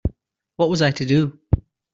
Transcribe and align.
What 0.55 0.71
was 0.71 0.81
I 0.81 0.89
to 0.89 1.05
do? 1.05 1.37